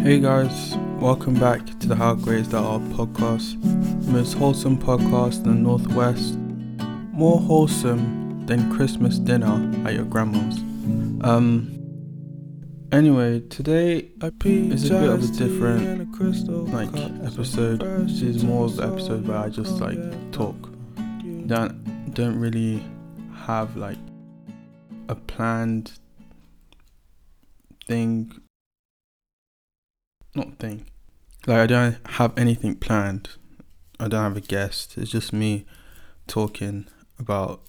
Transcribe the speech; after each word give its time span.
Hey 0.00 0.18
guys, 0.18 0.74
welcome 0.98 1.34
back 1.34 1.64
to 1.78 1.86
the 1.86 1.94
How 1.94 2.14
Great 2.14 2.40
Is 2.40 2.48
That 2.48 2.62
Are 2.64 2.80
podcast, 2.80 3.60
the 4.04 4.10
most 4.10 4.32
wholesome 4.32 4.76
podcast 4.76 5.44
in 5.44 5.44
the 5.44 5.54
Northwest, 5.54 6.36
more 7.12 7.38
wholesome 7.38 8.44
than 8.46 8.74
Christmas 8.74 9.18
dinner 9.18 9.70
at 9.86 9.94
your 9.94 10.04
grandma's. 10.04 10.58
Um, 11.22 11.78
anyway, 12.90 13.40
today 13.40 14.10
is 14.20 14.90
a 14.90 14.94
bit 14.94 15.08
of 15.08 15.22
a 15.22 15.26
different 15.28 16.18
like 16.72 16.88
episode. 17.24 17.80
This 18.08 18.22
is 18.22 18.42
more 18.42 18.64
of 18.64 18.78
an 18.80 18.92
episode 18.92 19.28
where 19.28 19.38
I 19.38 19.50
just 19.50 19.78
like 19.78 19.98
talk. 20.32 20.56
Don't 21.46 22.12
don't 22.14 22.40
really 22.40 22.82
have 23.34 23.76
like 23.76 23.98
a 25.08 25.14
planned 25.14 25.92
thing 27.86 28.32
not 30.34 30.58
thing. 30.58 30.86
Like 31.46 31.58
I 31.58 31.66
don't 31.66 31.96
have 32.06 32.36
anything 32.38 32.76
planned. 32.76 33.30
I 33.98 34.08
don't 34.08 34.22
have 34.22 34.36
a 34.36 34.40
guest. 34.40 34.96
It's 34.96 35.10
just 35.10 35.32
me 35.32 35.64
talking 36.26 36.86
about, 37.18 37.60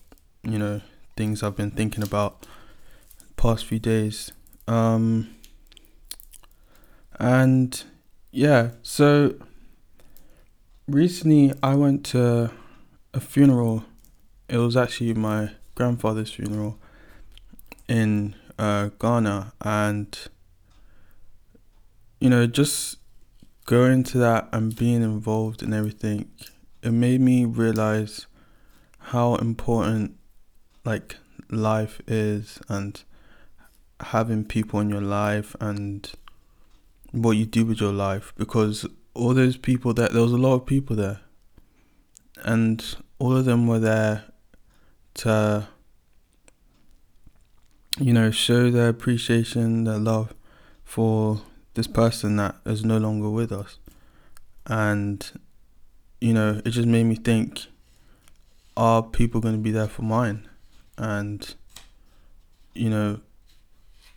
you 0.44 0.58
know, 0.58 0.82
things 1.16 1.44
I've 1.44 1.56
been 1.56 1.72
thinking 1.72 2.04
about 2.04 2.46
past 3.36 3.66
few 3.66 3.80
days. 3.80 4.32
Um 4.68 5.36
and 7.20 7.84
yeah, 8.32 8.72
so 8.82 9.36
recently 10.88 11.54
I 11.62 11.76
went 11.76 12.06
to 12.08 12.52
a 13.14 13.20
funeral. 13.20 13.86
It 14.50 14.58
was 14.58 14.76
actually 14.76 15.14
my 15.14 15.52
grandfather's 15.76 16.32
funeral 16.32 16.80
in 17.88 18.36
uh, 18.58 18.90
Ghana 19.00 19.54
and 19.62 20.18
you 22.24 22.30
know, 22.30 22.48
just 22.48 23.00
going 23.66 24.02
to 24.02 24.18
that 24.18 24.48
and 24.54 24.74
being 24.74 25.04
involved 25.04 25.62
in 25.62 25.74
everything, 25.74 26.32
it 26.82 26.92
made 26.92 27.20
me 27.20 27.44
realize 27.44 28.28
how 28.98 29.36
important 29.36 30.16
like 30.86 31.18
life 31.50 32.00
is 32.08 32.60
and 32.70 33.04
having 34.00 34.46
people 34.46 34.80
in 34.80 34.90
your 34.90 35.02
life 35.02 35.54
and 35.60 36.14
what 37.12 37.32
you 37.32 37.46
do 37.46 37.66
with 37.66 37.82
your 37.82 37.92
life 37.92 38.32
because 38.38 38.86
all 39.14 39.34
those 39.34 39.58
people 39.58 39.94
that 39.94 40.14
there 40.14 40.22
was 40.22 40.32
a 40.32 40.38
lot 40.38 40.54
of 40.54 40.66
people 40.66 40.96
there 40.96 41.20
and 42.46 42.96
all 43.20 43.36
of 43.36 43.44
them 43.44 43.68
were 43.68 43.80
there 43.80 44.24
to 45.14 45.68
you 48.00 48.14
know 48.14 48.32
show 48.32 48.72
their 48.72 48.88
appreciation 48.88 49.84
their 49.84 50.00
love 50.00 50.34
for 50.86 51.42
this 51.74 51.88
person 51.88 52.36
that 52.38 52.56
is 52.66 52.86
no 52.86 52.98
longer 52.98 53.30
with 53.30 53.52
us. 53.52 53.78
And, 54.66 55.30
you 56.22 56.34
know, 56.34 56.62
it 56.64 56.70
just 56.70 56.88
made 56.88 57.06
me 57.06 57.16
think 57.16 57.68
are 58.76 59.04
people 59.04 59.40
going 59.40 59.56
to 59.56 59.62
be 59.62 59.72
there 59.72 59.88
for 59.88 60.02
mine? 60.04 60.48
And, 60.98 61.54
you 62.74 62.90
know, 62.90 63.20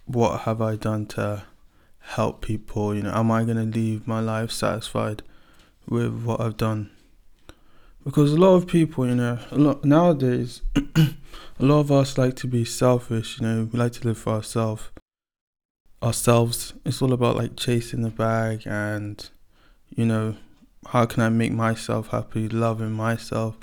what 0.06 0.42
have 0.42 0.62
I 0.62 0.76
done 0.76 1.06
to 1.06 1.44
help 2.00 2.42
people? 2.42 2.94
You 2.94 3.02
know, 3.02 3.12
am 3.12 3.30
I 3.30 3.44
going 3.44 3.56
to 3.56 3.78
leave 3.78 4.06
my 4.06 4.20
life 4.20 4.50
satisfied 4.50 5.22
with 5.88 6.22
what 6.22 6.40
I've 6.40 6.56
done? 6.56 6.90
Because 8.04 8.32
a 8.32 8.36
lot 8.36 8.54
of 8.54 8.66
people, 8.68 9.06
you 9.06 9.16
know, 9.16 9.38
a 9.50 9.58
lot 9.58 9.84
nowadays, 9.84 10.62
a 10.96 11.14
lot 11.58 11.80
of 11.80 11.90
us 11.90 12.16
like 12.16 12.36
to 12.36 12.46
be 12.46 12.64
selfish. 12.64 13.40
You 13.40 13.46
know, 13.46 13.68
we 13.70 13.78
like 13.78 13.92
to 13.92 14.06
live 14.06 14.18
for 14.18 14.34
ourselves 14.34 14.90
ourselves. 16.02 16.74
It's 16.84 17.02
all 17.02 17.12
about 17.12 17.36
like 17.36 17.56
chasing 17.56 18.02
the 18.02 18.10
bag 18.10 18.62
and, 18.66 19.28
you 19.94 20.04
know, 20.04 20.36
how 20.88 21.06
can 21.06 21.22
I 21.22 21.28
make 21.28 21.52
myself 21.52 22.08
happy, 22.08 22.48
loving 22.48 22.92
myself. 22.92 23.56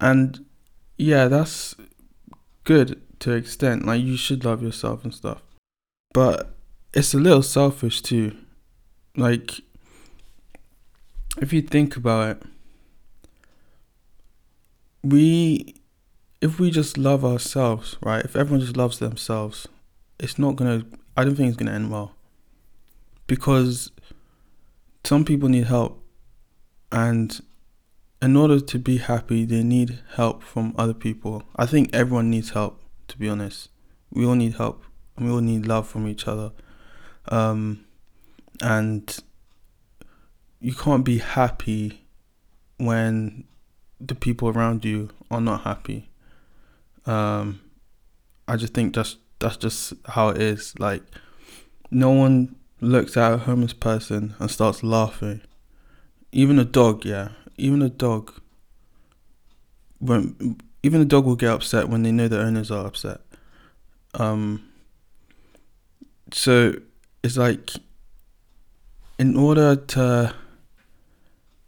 And 0.00 0.44
yeah, 0.96 1.28
that's 1.28 1.74
good 2.64 3.00
to 3.20 3.32
extent. 3.32 3.86
Like 3.86 4.02
you 4.02 4.16
should 4.16 4.44
love 4.44 4.62
yourself 4.62 5.04
and 5.04 5.14
stuff. 5.14 5.42
But 6.12 6.54
it's 6.92 7.14
a 7.14 7.18
little 7.18 7.42
selfish 7.42 8.02
too. 8.02 8.36
Like 9.16 9.60
if 11.40 11.52
you 11.52 11.62
think 11.62 11.96
about 11.96 12.36
it, 12.36 12.42
we 15.02 15.74
if 16.40 16.58
we 16.58 16.70
just 16.70 16.96
love 16.98 17.24
ourselves, 17.24 17.96
right? 18.02 18.24
If 18.24 18.34
everyone 18.34 18.60
just 18.60 18.76
loves 18.76 18.98
themselves, 18.98 19.68
it's 20.20 20.38
not 20.38 20.56
gonna. 20.56 20.84
I 21.16 21.24
don't 21.24 21.34
think 21.34 21.48
it's 21.48 21.56
gonna 21.56 21.72
end 21.72 21.90
well 21.90 22.14
because 23.26 23.90
some 25.04 25.24
people 25.24 25.48
need 25.48 25.64
help, 25.64 26.04
and 26.92 27.40
in 28.22 28.36
order 28.36 28.60
to 28.60 28.78
be 28.78 28.98
happy, 28.98 29.44
they 29.44 29.62
need 29.62 30.00
help 30.14 30.42
from 30.42 30.74
other 30.76 30.94
people. 30.94 31.42
I 31.56 31.66
think 31.66 31.94
everyone 31.94 32.30
needs 32.30 32.50
help. 32.50 32.80
To 33.08 33.18
be 33.18 33.28
honest, 33.28 33.70
we 34.10 34.24
all 34.24 34.34
need 34.34 34.54
help, 34.54 34.84
and 35.16 35.26
we 35.26 35.32
all 35.32 35.40
need 35.40 35.66
love 35.66 35.88
from 35.88 36.06
each 36.06 36.28
other. 36.28 36.52
Um, 37.28 37.84
and 38.60 39.18
you 40.60 40.74
can't 40.74 41.04
be 41.04 41.18
happy 41.18 42.06
when 42.76 43.44
the 43.98 44.14
people 44.14 44.48
around 44.48 44.84
you 44.84 45.10
are 45.30 45.40
not 45.40 45.62
happy. 45.62 46.10
Um, 47.06 47.60
I 48.46 48.56
just 48.56 48.74
think 48.74 48.94
that's 48.94 49.16
that's 49.40 49.56
just 49.56 49.94
how 50.06 50.28
it 50.28 50.40
is. 50.40 50.78
Like, 50.78 51.02
no 51.90 52.10
one 52.10 52.54
looks 52.80 53.16
at 53.16 53.32
a 53.32 53.38
homeless 53.38 53.72
person 53.72 54.34
and 54.38 54.50
starts 54.50 54.82
laughing. 54.82 55.40
Even 56.32 56.58
a 56.58 56.64
dog, 56.64 57.04
yeah. 57.04 57.30
Even 57.56 57.82
a 57.82 57.88
dog. 57.88 58.32
When 59.98 60.58
even 60.82 61.00
a 61.02 61.04
dog 61.04 61.26
will 61.26 61.36
get 61.36 61.50
upset 61.50 61.88
when 61.88 62.02
they 62.02 62.12
know 62.12 62.28
the 62.28 62.40
owners 62.40 62.70
are 62.70 62.86
upset. 62.86 63.20
Um. 64.14 64.66
So 66.32 66.74
it's 67.24 67.36
like, 67.36 67.70
in 69.18 69.36
order 69.36 69.74
to, 69.74 70.34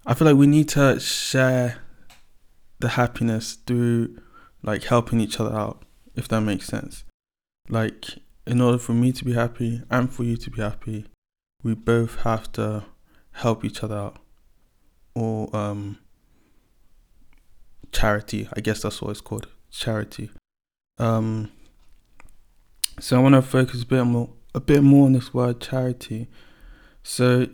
I 0.07 0.15
feel 0.15 0.29
like 0.29 0.37
we 0.37 0.47
need 0.47 0.69
to 0.71 1.01
share 1.01 1.83
the 2.79 2.91
happiness 2.91 3.59
through 3.67 4.19
like 4.63 4.85
helping 4.85 5.21
each 5.21 5.41
other 5.41 5.55
out, 5.55 5.83
if 6.15 6.29
that 6.29 6.43
makes 6.43 6.67
sense. 6.67 7.05
Like, 7.73 8.19
in 8.47 8.61
order 8.61 8.77
for 8.77 8.93
me 8.93 9.13
to 9.13 9.25
be 9.25 9.33
happy 9.33 9.81
and 9.91 10.13
for 10.13 10.25
you 10.25 10.37
to 10.37 10.51
be 10.51 10.61
happy, 10.61 11.07
we 11.63 11.75
both 11.75 12.17
have 12.17 12.53
to 12.53 12.85
help 13.31 13.65
each 13.65 13.83
other 13.83 13.97
out. 13.97 14.19
Or 15.15 15.49
um, 15.57 15.97
charity, 17.91 18.47
I 18.55 18.61
guess 18.61 18.83
that's 18.83 19.01
what 19.01 19.13
it's 19.13 19.23
called, 19.23 19.47
charity. 19.71 20.31
Um, 20.99 21.51
so 23.01 23.17
I 23.17 23.21
want 23.21 23.37
to 23.37 23.41
focus 23.41 23.85
a 23.85 23.87
bit 23.87 24.05
more, 24.05 24.29
a 24.55 24.61
bit 24.61 24.83
more 24.83 25.07
on 25.07 25.15
this 25.15 25.33
word 25.33 25.59
charity. 25.63 26.29
So, 27.03 27.47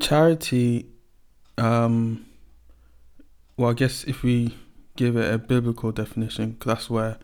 charity, 0.00 0.88
um, 1.56 2.26
well, 3.56 3.70
I 3.70 3.74
guess 3.74 4.02
if 4.02 4.24
we 4.24 4.56
give 4.96 5.16
it 5.16 5.32
a 5.32 5.38
biblical 5.38 5.92
definition, 5.92 6.56
that's 6.64 6.90
where 6.90 7.18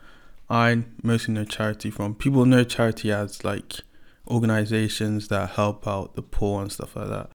I 0.49 0.85
mostly 1.03 1.35
know 1.35 1.45
charity 1.45 1.91
from. 1.91 2.15
People 2.15 2.45
know 2.45 2.65
charity 2.65 3.13
as 3.13 3.45
like 3.45 3.81
organizations 4.29 5.29
that 5.29 5.51
help 5.51 5.87
out 5.87 6.15
the 6.17 6.23
poor 6.23 6.63
and 6.63 6.73
stuff 6.73 6.97
like 6.97 7.09
that. 7.09 7.31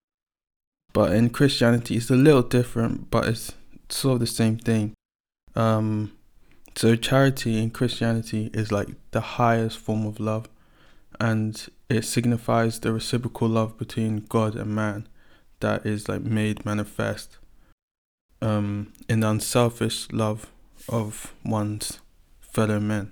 But 0.94 1.14
in 1.14 1.30
Christianity, 1.30 1.98
it's 1.98 2.10
a 2.10 2.16
little 2.16 2.42
different, 2.42 3.12
but 3.12 3.28
it's 3.28 3.54
sort 3.90 4.16
of 4.16 4.20
the 4.22 4.28
same 4.28 4.58
thing. 4.58 4.94
Um, 5.56 6.14
so 6.76 6.96
charity 6.96 7.62
in 7.62 7.72
Christianity 7.72 8.50
is 8.54 8.72
like 8.72 8.90
the 9.12 9.22
highest 9.22 9.78
form 9.78 10.06
of 10.06 10.20
love, 10.20 10.48
and 11.20 11.68
it 11.90 12.06
signifies 12.06 12.80
the 12.80 12.94
reciprocal 12.94 13.50
love 13.50 13.78
between 13.78 14.26
God 14.30 14.56
and 14.56 14.74
man 14.74 15.08
that 15.60 15.86
is 15.86 16.08
like 16.08 16.22
made 16.22 16.66
manifest 16.66 17.38
um, 18.42 18.94
in 19.08 19.20
the 19.20 19.30
unselfish 19.30 20.12
love 20.12 20.52
of 20.88 21.34
one's 21.44 22.00
fellow 22.52 22.80
men. 22.80 23.12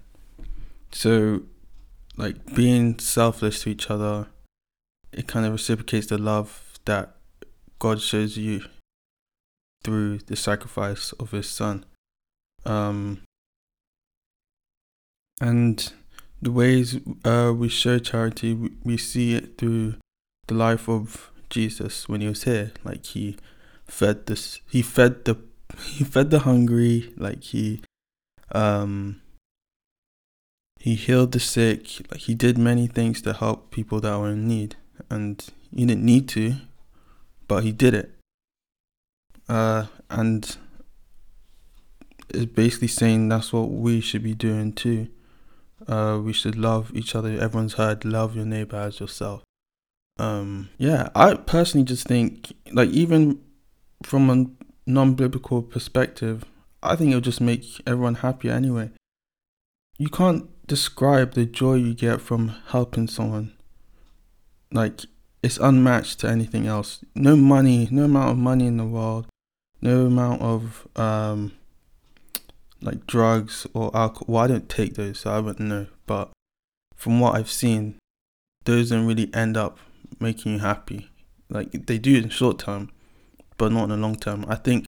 So, 0.92 1.44
like 2.16 2.56
being 2.56 3.00
selfless 3.00 3.64
to 3.64 3.70
each 3.70 3.90
other, 3.90 4.28
it 5.12 5.28
kind 5.28 5.46
of 5.46 5.52
reciprocates 5.54 6.08
the 6.08 6.18
love 6.18 6.80
that 6.86 7.16
God 7.80 8.02
shows 8.02 8.38
you 8.38 8.64
through 9.84 10.20
the 10.20 10.36
sacrifice 10.36 11.12
of 11.14 11.32
His 11.32 11.50
Son. 11.50 11.86
Um, 12.66 13.22
and 15.40 15.94
the 16.42 16.52
ways 16.52 17.00
uh, 17.24 17.54
we 17.56 17.70
show 17.70 18.00
charity, 18.00 18.54
we, 18.84 18.98
see 18.98 19.34
it 19.36 19.58
through 19.58 19.96
the 20.48 20.56
life 20.56 20.90
of 20.90 21.32
Jesus 21.50 22.10
when 22.10 22.22
he 22.22 22.28
was 22.28 22.44
here. 22.44 22.72
Like 22.84 23.06
he 23.06 23.38
fed 23.86 24.26
this, 24.26 24.62
he 24.70 24.82
fed 24.82 25.26
the, 25.26 25.38
he 25.80 26.04
fed 26.04 26.32
the 26.32 26.40
hungry. 26.40 27.14
Like 27.18 27.44
he, 27.44 27.82
um, 28.52 29.22
he 30.80 30.96
healed 30.96 31.32
the 31.32 31.40
sick. 31.40 32.10
Like 32.12 32.22
he 32.22 32.36
did 32.36 32.58
many 32.58 32.88
things 32.88 33.22
to 33.24 33.34
help 33.34 33.72
people 33.72 34.00
that 34.02 34.18
were 34.18 34.32
in 34.32 34.48
need. 34.48 34.76
and 35.10 35.46
he 35.76 35.86
didn't 35.86 36.06
need 36.06 36.28
to, 36.30 36.56
but 37.48 37.64
he 37.64 37.72
did 37.72 37.94
it. 37.94 38.12
Uh, 39.50 39.86
and 40.10 40.58
it's 42.30 42.46
basically 42.46 42.88
saying 42.88 43.30
that's 43.30 43.54
what 43.54 43.70
we 43.70 44.02
should 44.02 44.24
be 44.24 44.34
doing 44.34 44.74
too. 44.74 45.08
Uh, 45.88 46.20
we 46.24 46.34
should 46.34 46.56
love 46.56 46.92
each 46.94 47.16
other. 47.16 47.30
Everyone's 47.30 47.76
heard 47.76 48.04
love 48.04 48.36
your 48.36 48.46
neighbor 48.46 48.78
as 48.78 49.00
yourself. 49.00 49.44
Um, 50.20 50.70
yeah, 50.78 51.10
I 51.16 51.36
personally 51.36 51.86
just 51.86 52.08
think 52.08 52.54
like 52.72 52.90
even 52.90 53.40
from 54.04 54.30
a 54.30 54.46
non-biblical 54.90 55.62
perspective, 55.62 56.44
I 56.82 56.96
think 56.96 57.10
it'll 57.10 57.22
just 57.22 57.42
make 57.42 57.66
everyone 57.86 58.16
happier 58.16 58.52
anyway. 58.52 58.90
You 59.98 60.10
can't 60.10 60.50
describe 60.68 61.34
the 61.34 61.46
joy 61.46 61.76
you 61.76 61.94
get 61.94 62.22
from 62.22 62.50
helping 62.68 63.08
someone. 63.08 63.54
Like 64.72 65.02
it's 65.42 65.58
unmatched 65.58 66.20
to 66.20 66.30
anything 66.30 66.68
else. 66.68 67.04
No 67.16 67.36
money, 67.36 67.88
no 67.90 68.04
amount 68.04 68.32
of 68.32 68.38
money 68.38 68.68
in 68.68 68.78
the 68.78 68.86
world, 68.86 69.28
no 69.82 70.06
amount 70.06 70.42
of 70.42 70.88
um 70.96 71.54
like 72.82 73.08
drugs 73.08 73.66
or 73.74 73.96
alcohol. 73.96 74.26
Well, 74.28 74.44
I 74.44 74.48
don't 74.48 74.70
take 74.70 74.96
those, 74.96 75.20
so 75.20 75.32
I 75.32 75.40
wouldn't 75.40 75.68
know. 75.68 75.88
But 76.06 76.32
from 76.96 77.20
what 77.20 77.36
I've 77.36 77.50
seen, 77.50 77.98
those 78.66 78.90
don't 78.90 79.08
really 79.08 79.34
end 79.34 79.58
up 79.58 79.80
making 80.20 80.54
you 80.54 80.60
happy. 80.60 81.10
Like 81.50 81.88
they 81.88 81.98
do 81.98 82.18
in 82.18 82.30
short 82.30 82.60
term, 82.60 82.92
but 83.58 83.72
not 83.72 83.86
in 83.86 83.90
the 83.90 83.98
long 83.98 84.16
term. 84.16 84.46
I 84.48 84.56
think 84.56 84.86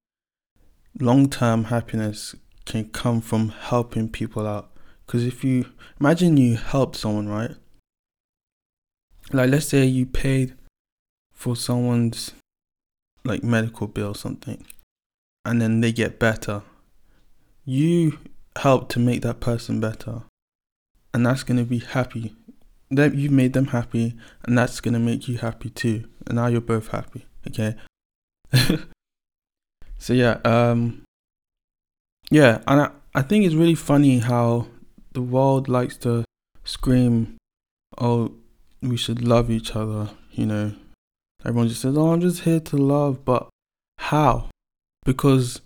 long 0.99 1.29
term 1.29 1.65
happiness 1.65 2.35
can 2.65 2.89
come 2.89 3.21
from 3.21 3.49
helping 3.49 4.09
people 4.09 4.45
out. 4.45 4.71
Because 5.09 5.25
if 5.25 5.43
you 5.43 5.65
imagine 5.99 6.37
you 6.37 6.55
helped 6.55 6.95
someone, 6.95 7.27
right? 7.27 7.55
Like 9.33 9.49
let's 9.49 9.65
say 9.65 9.83
you 9.83 10.05
paid 10.05 10.53
for 11.33 11.55
someone's 11.55 12.33
like 13.25 13.43
medical 13.43 13.87
bill 13.87 14.09
or 14.09 14.15
something, 14.15 14.63
and 15.43 15.59
then 15.59 15.81
they 15.81 15.91
get 15.91 16.19
better. 16.19 16.61
You 17.65 18.19
help 18.57 18.89
to 18.89 18.99
make 18.99 19.23
that 19.23 19.39
person 19.39 19.79
better, 19.79 20.21
and 21.11 21.25
that's 21.25 21.41
gonna 21.41 21.63
be 21.63 21.79
happy. 21.79 22.35
That 22.91 23.15
you 23.15 23.31
made 23.31 23.53
them 23.53 23.67
happy, 23.67 24.15
and 24.43 24.55
that's 24.55 24.79
gonna 24.79 24.99
make 24.99 25.27
you 25.27 25.39
happy 25.39 25.71
too. 25.71 26.07
And 26.27 26.35
now 26.35 26.45
you're 26.45 26.61
both 26.61 26.89
happy. 26.89 27.25
Okay. 27.47 27.75
so 29.97 30.13
yeah, 30.13 30.37
um, 30.45 31.01
yeah, 32.29 32.61
and 32.67 32.81
I, 32.81 32.91
I 33.15 33.23
think 33.23 33.45
it's 33.45 33.55
really 33.55 33.73
funny 33.73 34.19
how 34.19 34.67
the 35.19 35.23
world 35.37 35.67
likes 35.67 35.97
to 35.97 36.23
scream, 36.63 37.35
"Oh, 37.97 38.31
we 38.81 38.95
should 38.95 39.21
love 39.21 39.51
each 39.51 39.75
other," 39.75 40.11
you 40.31 40.45
know. 40.45 40.67
Everyone 41.43 41.67
just 41.67 41.81
says, 41.81 41.97
"Oh, 41.97 42.13
I'm 42.13 42.21
just 42.21 42.43
here 42.47 42.61
to 42.61 42.77
love," 42.77 43.25
but 43.25 43.49
how? 44.11 44.49
Because 45.03 45.59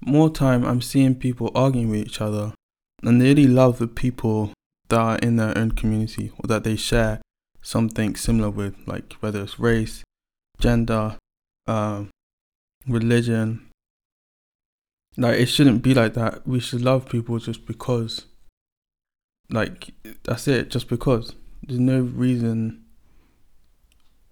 more 0.00 0.30
time 0.30 0.64
I'm 0.64 0.80
seeing 0.80 1.16
people 1.16 1.50
arguing 1.52 1.90
with 1.90 2.06
each 2.06 2.20
other, 2.20 2.54
and 3.02 3.20
they 3.20 3.30
really 3.30 3.48
love 3.48 3.78
the 3.78 3.88
people 3.88 4.52
that 4.88 5.00
are 5.00 5.18
in 5.18 5.34
their 5.36 5.56
own 5.58 5.72
community 5.72 6.30
or 6.38 6.46
that 6.46 6.62
they 6.62 6.76
share 6.76 7.20
something 7.60 8.14
similar 8.14 8.50
with, 8.50 8.76
like 8.86 9.14
whether 9.14 9.42
it's 9.42 9.58
race, 9.58 10.04
gender, 10.60 11.16
um, 11.66 12.10
religion. 12.86 13.68
Like 15.16 15.40
it 15.40 15.46
shouldn't 15.46 15.82
be 15.82 15.92
like 15.92 16.14
that. 16.14 16.46
We 16.46 16.60
should 16.60 16.82
love 16.82 17.08
people 17.08 17.40
just 17.40 17.66
because. 17.66 18.26
Like 19.52 19.92
that's 20.24 20.48
it, 20.48 20.70
just 20.70 20.88
because. 20.88 21.34
There's 21.62 21.78
no 21.78 22.00
reason 22.00 22.84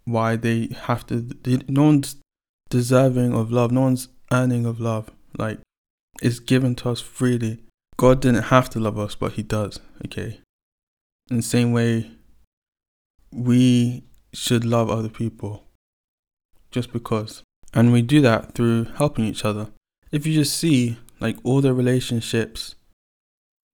why 0.05 0.37
they 0.37 0.71
have 0.83 1.07
to. 1.07 1.21
They, 1.21 1.59
no 1.69 1.85
one's 1.85 2.17
deserving 2.71 3.35
of 3.35 3.53
love. 3.53 3.71
No 3.71 3.83
one's 3.83 4.09
earning 4.33 4.67
of 4.67 4.81
love. 4.81 5.11
Like 5.39 5.59
it's 6.23 6.41
given 6.41 6.75
to 6.77 6.91
us 6.91 7.01
freely. 7.01 7.63
God 7.97 8.21
didn't 8.21 8.45
have 8.45 8.71
to 8.71 8.81
love 8.81 8.99
us, 8.99 9.15
but 9.15 9.33
He 9.33 9.43
does. 9.43 9.79
Okay. 10.07 10.41
In 11.31 11.37
the 11.37 11.43
same 11.43 11.73
way, 11.73 12.11
we 13.31 14.05
should 14.33 14.65
love 14.65 14.91
other 14.91 15.09
people 15.09 15.65
just 16.71 16.93
because. 16.93 17.43
And 17.73 17.93
we 17.93 18.03
do 18.03 18.21
that 18.23 18.55
through 18.55 18.85
helping 18.97 19.25
each 19.27 19.45
other. 19.45 19.69
If 20.11 20.27
you 20.27 20.35
just 20.35 20.57
see, 20.57 20.99
like, 21.21 21.37
all 21.45 21.61
the 21.61 21.73
relationships 21.73 22.75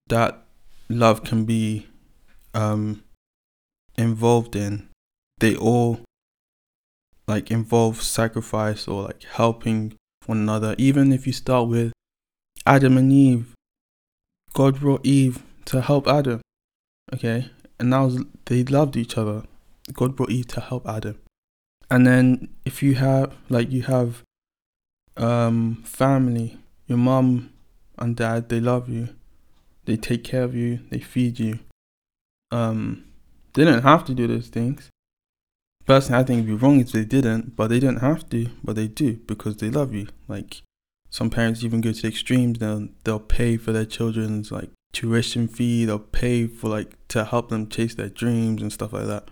that 0.09 0.46
love 0.89 1.25
can 1.25 1.45
be 1.45 1.87
um, 2.55 3.03
involved 3.97 4.57
in, 4.57 4.89
they 5.39 5.55
all, 5.57 6.01
like, 7.27 7.51
involve 7.51 8.03
sacrifice 8.03 8.89
or, 8.89 9.05
like, 9.05 9.25
helping 9.25 9.95
one 10.27 10.39
another. 10.39 10.75
Even 10.79 11.13
if 11.13 11.27
you 11.27 11.33
start 11.33 11.69
with 11.69 11.93
Adam 12.65 12.97
and 12.97 13.13
Eve, 13.13 13.55
God 14.53 14.81
brought 14.81 15.05
Eve 15.05 15.43
to 15.67 15.81
help 15.81 16.09
Adam. 16.09 16.41
Okay? 17.13 17.51
And 17.79 17.91
now 17.91 18.11
they 18.47 18.65
loved 18.65 18.97
each 18.97 19.19
other. 19.19 19.43
God 19.93 20.17
brought 20.17 20.31
Eve 20.31 20.49
to 20.49 20.61
help 20.61 20.89
Adam 20.89 21.19
and 21.91 22.07
then 22.07 22.49
if 22.65 22.83
you 22.83 22.95
have 22.95 23.35
like 23.49 23.71
you 23.71 23.83
have 23.83 24.23
um 25.17 25.83
family 25.85 26.59
your 26.87 26.99
mom 26.99 27.51
and 27.99 28.17
dad 28.17 28.49
they 28.49 28.61
love 28.61 28.89
you 28.89 29.09
they 29.87 29.97
take 29.97 30.23
care 30.25 30.43
of 30.43 30.55
you 30.55 30.81
they 30.91 31.01
feed 31.01 31.39
you. 31.41 31.61
Um 32.51 33.05
they 33.55 33.65
didn't 33.65 33.83
have 33.83 34.05
to 34.05 34.15
do 34.15 34.27
those 34.27 34.49
things. 34.49 34.91
Personally 35.87 36.21
i 36.21 36.25
think 36.25 36.39
it'd 36.41 36.49
be 36.49 36.63
wrong 36.63 36.81
if 36.81 36.93
they 36.93 37.05
didn't 37.05 37.57
but 37.57 37.69
they 37.69 37.81
didn't 37.81 38.01
have 38.01 38.29
to 38.31 38.51
but 38.63 38.77
they 38.77 38.89
do 38.89 39.15
because 39.15 39.57
they 39.57 39.71
love 39.71 39.95
you. 39.95 40.09
Like 40.29 40.63
some 41.11 41.31
parents 41.31 41.63
even 41.65 41.81
go 41.81 41.93
to 41.93 42.07
extremes 42.09 42.59
they'll 42.59 42.89
they'll 43.05 43.21
pay 43.21 43.57
for 43.57 43.73
their 43.73 43.87
children's 43.87 44.53
like 44.53 44.71
tuition 44.93 45.47
fee 45.49 45.85
they'll 45.85 45.99
pay 45.99 46.47
for 46.47 46.69
like 46.69 46.97
to 47.09 47.25
help 47.25 47.49
them 47.49 47.69
chase 47.69 47.95
their 47.95 48.09
dreams 48.09 48.61
and 48.61 48.73
stuff 48.73 48.93
like 48.93 49.07
that. 49.07 49.31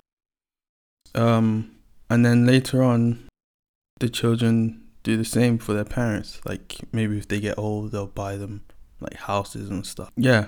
Um 1.14 1.72
and 2.08 2.24
then 2.24 2.46
later 2.46 2.82
on 2.82 3.28
the 4.00 4.08
children 4.08 4.82
do 5.02 5.16
the 5.16 5.24
same 5.24 5.58
for 5.58 5.74
their 5.74 5.84
parents. 5.84 6.40
Like 6.44 6.80
maybe 6.92 7.18
if 7.18 7.28
they 7.28 7.40
get 7.40 7.58
old 7.58 7.92
they'll 7.92 8.06
buy 8.06 8.36
them 8.36 8.62
like 9.04 9.20
houses 9.20 9.70
and 9.70 9.86
stuff. 9.86 10.10
Yeah. 10.16 10.46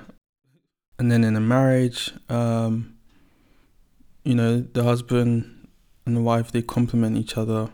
And 0.98 1.10
then 1.10 1.24
in 1.24 1.36
a 1.36 1.40
marriage 1.40 2.12
um 2.28 2.96
you 4.24 4.34
know 4.34 4.60
the 4.60 4.82
husband 4.82 5.68
and 6.04 6.16
the 6.16 6.22
wife 6.22 6.50
they 6.50 6.62
complement 6.62 7.16
each 7.16 7.36
other 7.36 7.70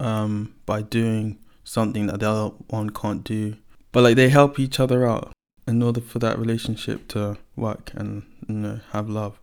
um 0.00 0.54
by 0.64 0.82
doing 0.82 1.38
something 1.64 2.06
that 2.06 2.20
the 2.20 2.28
other 2.28 2.54
one 2.68 2.90
can't 2.90 3.24
do. 3.24 3.56
But 3.92 4.02
like 4.02 4.16
they 4.16 4.28
help 4.28 4.58
each 4.58 4.80
other 4.80 5.06
out 5.06 5.32
in 5.66 5.82
order 5.82 6.00
for 6.00 6.18
that 6.18 6.38
relationship 6.38 7.08
to 7.08 7.38
work 7.56 7.92
and 7.94 8.22
you 8.48 8.54
know 8.54 8.80
have 8.92 9.08
love. 9.08 9.40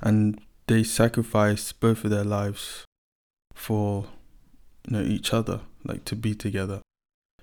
And 0.00 0.40
they 0.66 0.82
sacrifice 0.82 1.72
both 1.72 2.04
of 2.04 2.10
their 2.10 2.24
lives 2.24 2.84
for 3.54 4.06
you 4.86 4.96
know 4.96 5.02
each 5.02 5.32
other 5.32 5.60
like 5.84 6.04
to 6.06 6.16
be 6.16 6.34
together. 6.34 6.80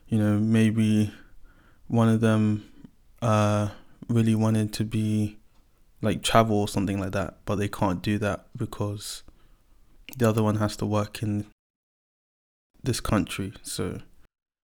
You 0.07 0.19
know 0.19 0.39
maybe 0.39 1.11
one 1.87 2.09
of 2.09 2.21
them 2.21 2.69
uh 3.21 3.69
really 4.09 4.35
wanted 4.35 4.71
to 4.73 4.83
be 4.83 5.37
like 6.01 6.21
travel 6.21 6.57
or 6.57 6.67
something 6.67 6.99
like 6.99 7.11
that 7.11 7.37
but 7.45 7.55
they 7.55 7.67
can't 7.67 8.01
do 8.01 8.17
that 8.17 8.45
because 8.55 9.23
the 10.17 10.27
other 10.27 10.43
one 10.43 10.55
has 10.55 10.77
to 10.77 10.85
work 10.85 11.21
in 11.21 11.45
this 12.83 12.99
country 12.99 13.53
so 13.63 13.99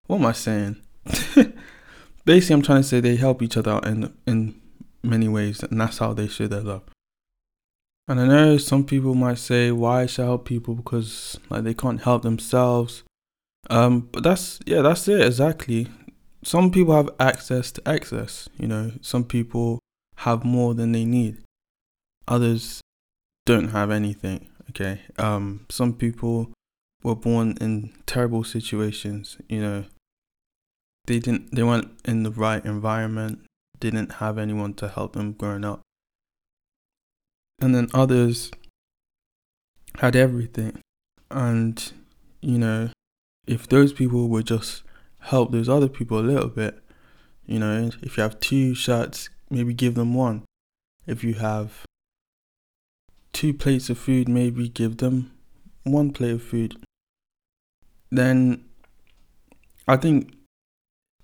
what 0.07 0.17
am 0.17 0.25
i 0.25 0.31
saying 0.31 0.77
basically 2.25 2.53
i'm 2.53 2.62
trying 2.62 2.81
to 2.81 2.88
say 2.88 3.00
they 3.00 3.15
help 3.15 3.41
each 3.41 3.57
other 3.57 3.72
out 3.72 3.86
in 3.86 4.13
in 4.25 4.60
many 5.01 5.27
ways 5.27 5.62
and 5.63 5.81
that's 5.81 5.98
how 5.98 6.13
they 6.13 6.27
show 6.27 6.48
their 6.48 6.62
love 6.62 6.83
and 8.07 8.19
I 8.19 8.27
know 8.27 8.57
some 8.57 8.83
people 8.83 9.15
might 9.15 9.38
say, 9.38 9.72
why 9.72 10.05
should 10.05 10.24
I 10.24 10.25
help 10.25 10.45
people 10.45 10.75
because 10.75 11.39
like 11.50 11.63
they 11.63 11.74
can't 11.74 12.01
help 12.01 12.24
themselves. 12.24 13.03
Um, 13.69 14.10
but 14.12 14.24
that's 14.24 14.60
yeah, 14.65 14.81
that's 14.81 15.07
it 15.07 15.22
exactly. 15.22 15.88
Some 16.44 16.72
people 16.72 16.96
have 16.96 17.10
access 17.20 17.72
to 17.74 17.82
excess, 17.88 18.50
you 18.58 18.68
know, 18.68 18.92
some 19.02 19.24
people 19.24 19.80
have 20.18 20.44
more 20.44 20.74
than 20.74 20.92
they 20.92 21.06
need. 21.06 21.38
Others 22.28 22.82
don't 23.46 23.70
have 23.70 23.92
anything. 23.92 24.50
Okay. 24.70 25.02
Um, 25.18 25.66
some 25.70 25.94
people 25.94 26.52
were 27.04 27.16
born 27.16 27.58
in 27.60 27.94
terrible 28.06 28.44
situations, 28.44 29.38
you 29.50 29.62
know. 29.62 29.86
They 31.06 31.20
didn't 31.20 31.54
they 31.54 31.64
weren't 31.64 31.92
in 32.06 32.24
the 32.24 32.32
right 32.32 32.64
environment, 32.64 33.46
didn't 33.80 34.14
have 34.14 34.38
anyone 34.38 34.74
to 34.76 34.88
help 34.88 35.14
them 35.14 35.34
growing 35.34 35.66
up 35.66 35.82
and 37.64 37.74
then 37.74 37.88
others 37.94 38.52
had 40.00 40.16
everything. 40.16 40.82
And, 41.32 41.92
you 42.42 42.58
know, 42.58 42.90
if 43.48 43.68
those 43.68 43.94
people 43.94 44.28
were 44.28 44.44
just 44.44 44.83
help 45.24 45.51
those 45.51 45.70
other 45.70 45.88
people 45.88 46.20
a 46.20 46.22
little 46.22 46.50
bit, 46.50 46.84
you 47.46 47.60
know, 47.60 47.89
if 48.01 48.18
you 48.18 48.24
have 48.24 48.39
two 48.39 48.75
shirts, 48.75 49.30
maybe 49.50 49.74
give 49.74 49.96
them 49.96 50.13
one. 50.13 50.44
If 51.08 51.24
you 51.24 51.36
have 51.36 51.86
two 53.32 53.53
plates 53.53 53.89
of 53.89 53.98
food, 53.98 54.27
maybe 54.27 54.70
give 54.70 54.98
them 54.98 55.32
one 55.84 56.12
plate 56.12 56.32
of 56.32 56.44
food, 56.44 56.75
then 58.12 58.65
I 59.88 59.98
think 59.98 60.34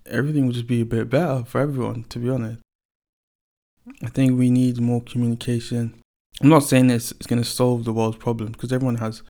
everything 0.06 0.46
would 0.46 0.54
just 0.54 0.66
be 0.66 0.80
a 0.80 0.86
bit 0.86 1.08
better 1.08 1.44
for 1.44 1.60
everyone, 1.60 2.04
to 2.04 2.18
be 2.18 2.28
honest. 2.28 2.60
I 4.02 4.08
think 4.08 4.38
we 4.38 4.50
need 4.50 4.80
more 4.80 5.02
communication. 5.02 5.94
I'm 6.42 6.48
not 6.48 6.64
saying 6.64 6.90
it's, 6.90 7.12
it's 7.12 7.26
going 7.26 7.42
to 7.42 7.48
solve 7.48 7.84
the 7.84 7.92
world's 7.92 8.16
problems 8.16 8.52
because 8.52 8.72
everyone 8.72 8.96
has 8.96 9.22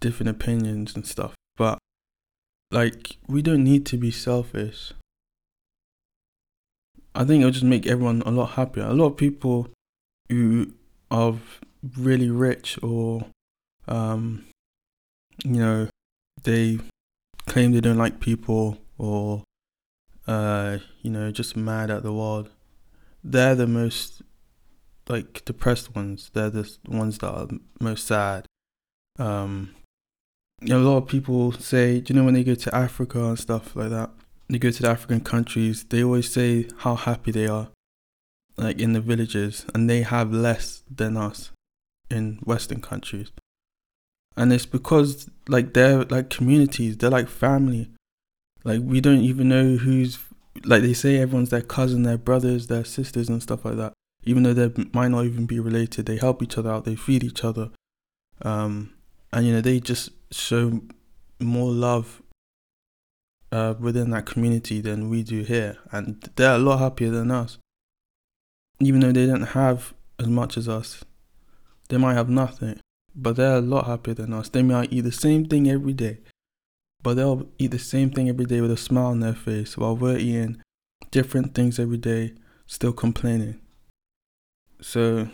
different 0.00 0.30
opinions 0.30 0.94
and 0.94 1.06
stuff, 1.06 1.34
but 1.56 1.78
like, 2.70 3.16
we 3.26 3.42
don't 3.42 3.64
need 3.64 3.86
to 3.86 3.96
be 3.96 4.10
selfish. 4.10 4.92
I 7.14 7.24
think 7.24 7.40
it'll 7.40 7.50
just 7.50 7.64
make 7.64 7.86
everyone 7.86 8.22
a 8.24 8.30
lot 8.30 8.50
happier. 8.50 8.84
A 8.84 8.92
lot 8.92 9.06
of 9.06 9.16
people 9.16 9.68
who 10.28 10.72
are 11.10 11.34
really 11.96 12.30
rich 12.30 12.78
or, 12.82 13.26
um, 13.86 14.46
you 15.44 15.58
know, 15.58 15.88
they 16.44 16.78
claim 17.46 17.72
they 17.72 17.80
don't 17.80 17.96
like 17.96 18.20
people 18.20 18.78
or 18.98 19.42
uh, 20.28 20.78
you 21.00 21.10
know, 21.10 21.32
just 21.32 21.56
mad 21.56 21.90
at 21.90 22.02
the 22.02 22.12
world. 22.12 22.50
They're 23.24 23.54
the 23.54 23.66
most 23.66 24.22
like 25.08 25.42
depressed 25.46 25.96
ones. 25.96 26.30
They're 26.34 26.50
the 26.50 26.70
ones 26.86 27.18
that 27.18 27.30
are 27.30 27.48
most 27.80 28.06
sad. 28.06 28.44
Um, 29.18 29.74
you 30.60 30.68
know, 30.68 30.80
a 30.80 30.86
lot 30.88 30.96
of 30.98 31.06
people 31.06 31.52
say, 31.52 32.02
you 32.06 32.14
know 32.14 32.24
when 32.24 32.34
they 32.34 32.44
go 32.44 32.54
to 32.54 32.74
Africa 32.74 33.24
and 33.24 33.38
stuff 33.38 33.76
like 33.76 33.90
that? 33.90 34.10
They 34.48 34.58
go 34.58 34.70
to 34.70 34.82
the 34.82 34.88
African 34.88 35.20
countries. 35.20 35.84
They 35.84 36.02
always 36.02 36.32
say 36.32 36.68
how 36.78 36.94
happy 36.94 37.30
they 37.30 37.46
are, 37.46 37.68
like 38.56 38.80
in 38.80 38.92
the 38.92 39.00
villages, 39.00 39.66
and 39.74 39.88
they 39.88 40.02
have 40.02 40.32
less 40.32 40.82
than 40.90 41.16
us 41.16 41.52
in 42.10 42.38
Western 42.44 42.80
countries. 42.80 43.30
And 44.36 44.52
it's 44.52 44.66
because 44.66 45.28
like 45.48 45.74
they're 45.74 46.04
like 46.04 46.30
communities. 46.30 46.96
They're 46.96 47.10
like 47.10 47.28
family 47.28 47.90
like 48.64 48.80
we 48.84 49.00
don't 49.00 49.22
even 49.22 49.48
know 49.48 49.76
who's 49.76 50.18
like 50.64 50.82
they 50.82 50.92
say 50.92 51.16
everyone's 51.16 51.50
their 51.50 51.62
cousin, 51.62 52.02
their 52.02 52.18
brothers, 52.18 52.66
their 52.66 52.84
sisters 52.84 53.28
and 53.28 53.42
stuff 53.42 53.64
like 53.64 53.76
that. 53.76 53.92
Even 54.24 54.42
though 54.42 54.52
they 54.52 54.84
might 54.92 55.08
not 55.08 55.24
even 55.24 55.46
be 55.46 55.60
related, 55.60 56.06
they 56.06 56.16
help 56.16 56.42
each 56.42 56.58
other 56.58 56.70
out, 56.70 56.84
they 56.84 56.96
feed 56.96 57.24
each 57.24 57.44
other. 57.44 57.70
Um 58.42 58.92
and 59.32 59.46
you 59.46 59.52
know, 59.52 59.60
they 59.60 59.80
just 59.80 60.10
show 60.30 60.80
more 61.40 61.70
love 61.70 62.22
uh, 63.50 63.74
within 63.78 64.10
that 64.10 64.26
community 64.26 64.80
than 64.80 65.08
we 65.08 65.22
do 65.22 65.42
here, 65.42 65.78
and 65.90 66.30
they're 66.36 66.54
a 66.54 66.58
lot 66.58 66.78
happier 66.78 67.10
than 67.10 67.30
us. 67.30 67.58
Even 68.80 69.00
though 69.00 69.12
they 69.12 69.26
don't 69.26 69.42
have 69.42 69.94
as 70.18 70.26
much 70.28 70.56
as 70.56 70.68
us, 70.68 71.04
they 71.88 71.96
might 71.96 72.14
have 72.14 72.28
nothing, 72.28 72.80
but 73.14 73.36
they're 73.36 73.56
a 73.56 73.60
lot 73.60 73.86
happier 73.86 74.14
than 74.14 74.32
us. 74.32 74.48
They 74.48 74.62
might 74.62 74.92
eat 74.92 75.02
the 75.02 75.12
same 75.12 75.46
thing 75.46 75.68
every 75.68 75.94
day, 75.94 76.18
but 77.02 77.14
they'll 77.14 77.48
eat 77.58 77.70
the 77.70 77.78
same 77.78 78.10
thing 78.10 78.28
every 78.28 78.44
day 78.44 78.60
with 78.60 78.70
a 78.70 78.76
smile 78.76 79.06
on 79.06 79.20
their 79.20 79.34
face 79.34 79.76
while 79.76 79.96
we're 79.96 80.18
eating 80.18 80.62
different 81.10 81.54
things 81.54 81.78
every 81.78 81.96
day, 81.96 82.34
still 82.66 82.92
complaining. 82.92 83.60
So, 84.80 85.28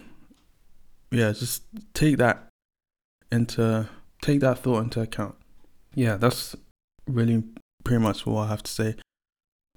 yeah, 1.10 1.32
just 1.32 1.64
take 1.92 2.18
that 2.18 2.48
into 3.30 3.88
take 4.24 4.40
that 4.40 4.58
thought 4.58 4.84
into 4.84 5.00
account. 5.00 5.34
Yeah, 5.94 6.16
that's 6.16 6.56
really 7.06 7.44
pretty 7.84 8.02
much 8.02 8.24
what 8.24 8.44
I 8.44 8.48
have 8.48 8.62
to 8.62 8.70
say. 8.70 8.96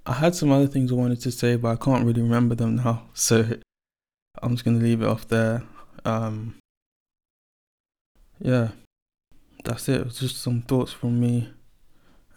I 0.06 0.14
had 0.14 0.36
some 0.36 0.52
other 0.52 0.68
things 0.68 0.92
I 0.92 0.96
wanted 0.96 1.22
to 1.22 1.32
say, 1.32 1.58
but 1.58 1.70
I 1.70 1.76
can't 1.76 2.06
really 2.06 2.22
remember 2.22 2.56
them 2.56 2.78
now, 2.78 3.04
so 3.14 3.46
I'm 4.42 4.54
just 4.54 4.64
gonna 4.64 4.80
leave 4.80 5.02
it 5.02 5.08
off 5.08 5.28
there. 5.28 5.64
Um, 6.06 6.56
yeah, 8.40 8.70
that's 9.66 9.90
it. 9.90 10.02
It's 10.02 10.20
just 10.20 10.42
some 10.42 10.62
thoughts 10.62 10.94
from 10.94 11.20
me 11.20 11.50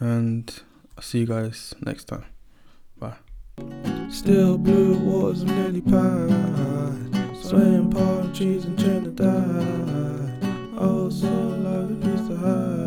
and 0.00 0.62
I'll 0.96 1.02
see 1.02 1.20
you 1.20 1.26
guys 1.26 1.74
next 1.84 2.04
time. 2.04 2.24
Bye. 2.98 3.16
Still 4.10 4.58
blue 4.58 4.98
waters 4.98 5.42
and 5.42 5.50
lily 5.50 5.82
swaying 7.40 7.90
palm 7.90 8.32
trees 8.32 8.64
in 8.64 8.76
Trinidad. 8.76 10.40
Oh, 10.76 11.10
so 11.10 11.59
heart. 12.40 12.79